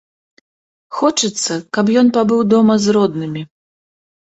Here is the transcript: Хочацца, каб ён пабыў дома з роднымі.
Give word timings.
Хочацца, 0.99 1.53
каб 1.79 1.93
ён 2.03 2.07
пабыў 2.17 2.41
дома 2.55 2.81
з 2.89 2.99
роднымі. 3.01 3.41